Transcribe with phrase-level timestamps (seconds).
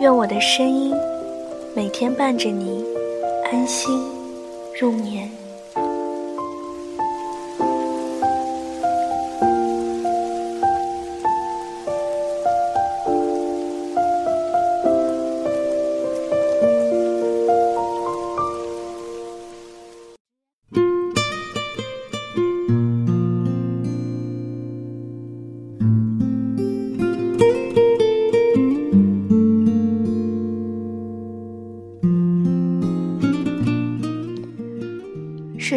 [0.00, 0.94] 愿我的声音
[1.76, 2.82] 每天伴着你
[3.52, 4.02] 安心
[4.80, 5.39] 入眠。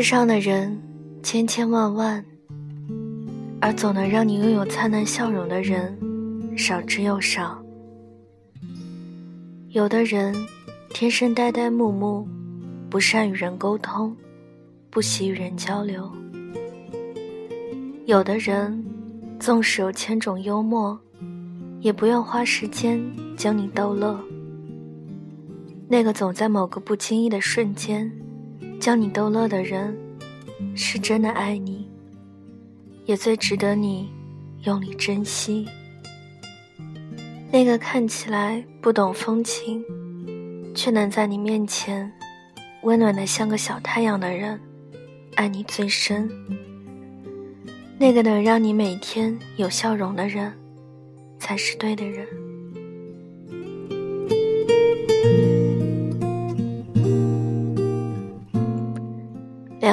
[0.03, 0.77] 世上的人
[1.23, 2.25] 千千万万，
[3.61, 5.97] 而总能让你拥有灿烂笑容的人
[6.57, 7.57] 少之又少。
[9.69, 10.35] 有的人
[10.89, 12.27] 天生呆呆木木，
[12.89, 14.13] 不善与人沟通，
[14.89, 16.03] 不喜与人交流；
[18.05, 18.83] 有的人
[19.39, 20.99] 纵使有千种幽默，
[21.79, 23.01] 也不愿花时间
[23.37, 24.19] 将你逗乐。
[25.87, 28.11] 那个总在某个不经意的瞬间。
[28.79, 29.97] 将你逗乐的人，
[30.75, 31.89] 是真的爱你，
[33.05, 34.11] 也最值得你
[34.63, 35.67] 用力珍惜。
[37.51, 39.83] 那个看起来不懂风情，
[40.73, 42.11] 却能在你面前
[42.81, 44.59] 温暖的像个小太阳的人，
[45.35, 46.29] 爱你最深。
[47.97, 50.51] 那个能让你每天有笑容的人，
[51.39, 52.27] 才是对的人。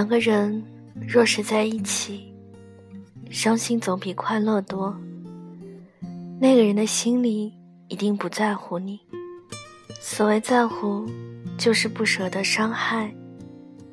[0.01, 0.65] 两个人
[1.07, 2.33] 若是在一起，
[3.29, 4.99] 伤心总比快乐多。
[6.41, 7.53] 那个人的心里
[7.89, 8.99] 一定不在乎你。
[10.01, 11.07] 所谓在乎，
[11.59, 13.15] 就是不舍得伤害，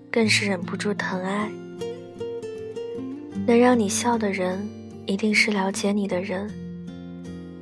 [0.10, 1.52] 更是忍不住疼爱。
[3.46, 4.66] 能让你笑的人，
[5.08, 6.50] 一定是了解你的人。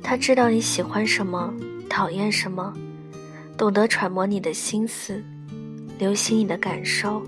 [0.04, 1.52] 他知道你喜欢什么，
[1.90, 2.72] 讨厌什么，
[3.58, 5.20] 懂得揣摩你的心思，
[5.98, 7.20] 留心你的感受。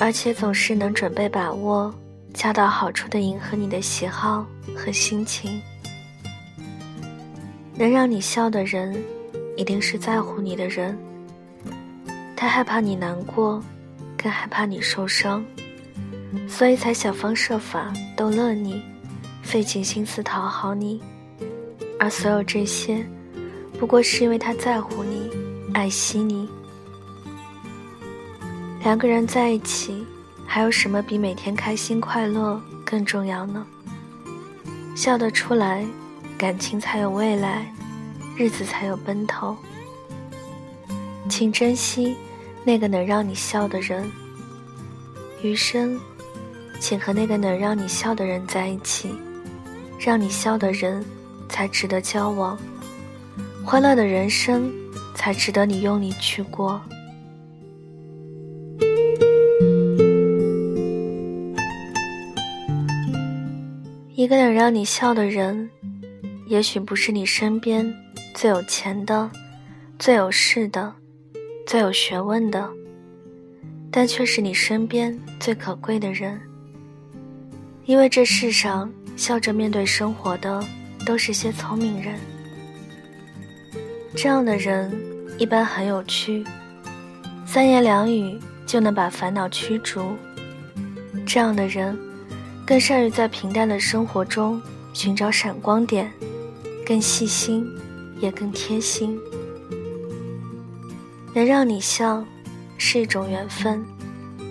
[0.00, 1.94] 而且总是能准备把握，
[2.32, 5.60] 恰到好处的迎合你的喜好和心情。
[7.74, 8.96] 能让你笑的人，
[9.58, 10.98] 一定是在乎你的人。
[12.34, 13.62] 他害怕你难过，
[14.16, 15.44] 更害怕你受伤，
[16.48, 18.82] 所以才想方设法逗乐你，
[19.42, 20.98] 费尽心思讨好你。
[21.98, 23.04] 而所有这些，
[23.78, 25.30] 不过是因为他在乎你，
[25.74, 26.48] 爱惜你。
[28.82, 30.06] 两个人在一起，
[30.46, 33.64] 还有什么比每天开心快乐更重要呢？
[34.96, 35.84] 笑得出来，
[36.38, 37.70] 感情才有未来，
[38.36, 39.54] 日子才有奔头。
[41.28, 42.16] 请珍惜
[42.64, 44.10] 那个能让你笑的人，
[45.42, 46.00] 余生，
[46.80, 49.14] 请和那个能让你笑的人在一起，
[49.98, 51.04] 让你笑的人
[51.50, 52.58] 才值得交往，
[53.62, 54.72] 欢乐的人生
[55.14, 56.80] 才值得你用力去过。
[64.20, 65.70] 一个能让你笑的人，
[66.44, 67.90] 也许不是你身边
[68.34, 69.30] 最有钱的、
[69.98, 70.92] 最有势的、
[71.66, 72.68] 最有学问的，
[73.90, 76.38] 但却是你身边最可贵的人。
[77.86, 80.62] 因为这世上笑着面对生活的，
[81.06, 82.20] 都是些聪明人。
[84.14, 84.92] 这样的人
[85.38, 86.44] 一般很有趣，
[87.46, 90.14] 三言两语就能把烦恼驱逐。
[91.24, 91.98] 这样的人。
[92.70, 94.62] 更善于在平淡的生活中
[94.92, 96.08] 寻找闪光点，
[96.86, 97.66] 更细心，
[98.20, 99.18] 也更贴心。
[101.34, 102.24] 能让你笑，
[102.78, 103.84] 是一种缘分，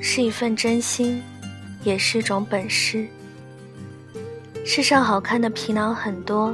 [0.01, 1.23] 是一份真心，
[1.85, 3.07] 也是一种本事。
[4.65, 6.53] 世上好看的皮囊很多，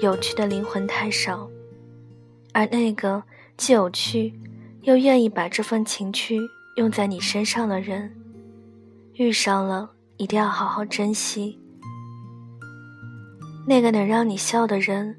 [0.00, 1.48] 有趣的灵魂太少，
[2.52, 3.22] 而那个
[3.56, 4.34] 既有趣，
[4.82, 6.40] 又愿意把这份情趣
[6.74, 8.12] 用在你身上的人，
[9.14, 9.92] 遇上了。
[10.18, 11.58] 一定要好好珍惜，
[13.66, 15.14] 那个能让你笑的人，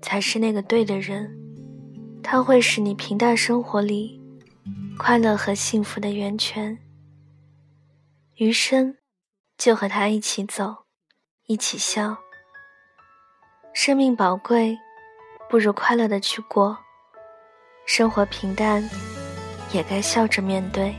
[0.00, 1.34] 才是那个对的人。
[2.22, 4.20] 他会使你平淡生活里
[4.98, 6.78] 快乐和幸福的源泉。
[8.36, 8.96] 余生，
[9.56, 10.84] 就和他一起走，
[11.46, 12.16] 一起笑。
[13.72, 14.78] 生命宝贵，
[15.48, 16.78] 不如快乐的去过。
[17.86, 18.88] 生活平淡，
[19.72, 20.94] 也该笑着面对。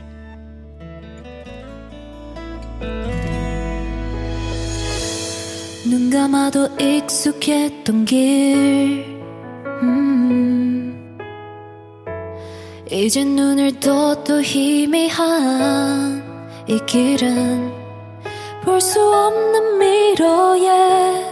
[12.92, 16.22] 이제눈을 떠도 희미한
[16.68, 17.72] 이 길은
[18.62, 21.24] 볼 수 없는 미로에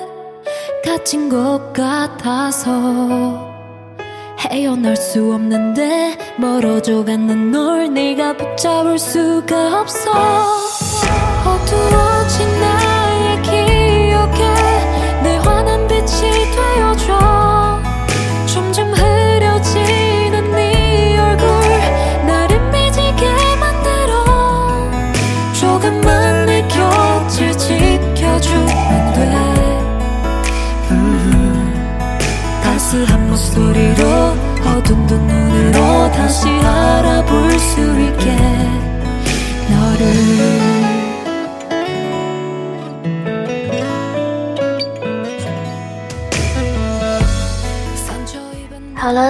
[0.84, 3.52] 갇힌 것 같아서
[4.40, 10.10] 헤어날 수 없는데 멀어져 가는 널 네가 붙잡을 수가 없어.
[11.44, 12.57] 어두워진
[14.31, 17.48] 기억에 내 환한 빛이 되어줘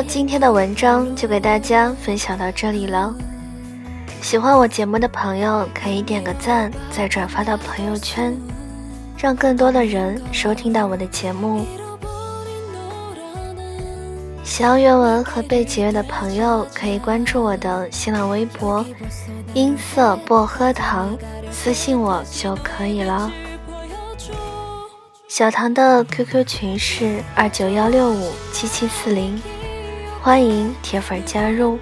[0.08, 3.14] 今天的文章就给大家分享到这里了。
[4.22, 8.34] 喜欢我节目的朋友可以点个赞，再转发到朋友圈，
[9.18, 11.66] 让更多的人收听到我的节目。
[14.42, 18.82] 想要原文和背景乐的朋友可以关注我的新浪微博
[19.52, 21.14] “音色薄荷糖”，
[21.52, 23.30] 私信我就可以了。
[25.28, 29.38] 小唐的 QQ 群是二九幺六五七七四零。
[30.20, 31.78] 欢迎铁粉加入，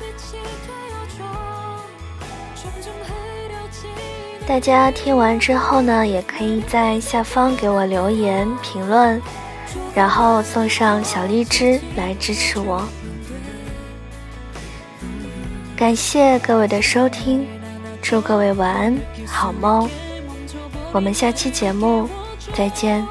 [4.47, 9.21] 大家听完之后呢，也可以在下方给我留言评论，
[9.95, 12.87] 然后送上小荔枝来支持我。
[15.77, 17.47] 感谢各位的收听，
[18.01, 19.89] 祝各位晚安，好梦。
[20.93, 22.09] 我们下期节目
[22.55, 23.07] 再见。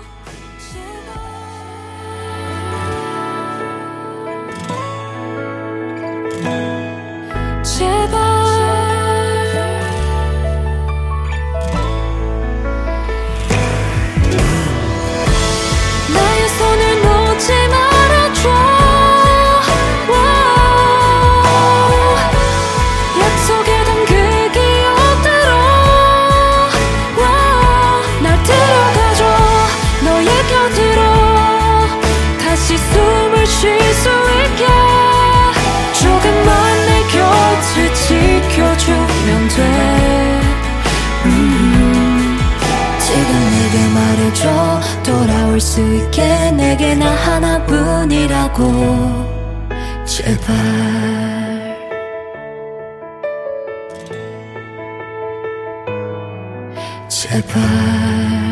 [45.04, 48.64] 돌아올 수 있게 내게 나 하나뿐이라고.
[50.06, 50.56] 제발.
[57.10, 58.45] 제발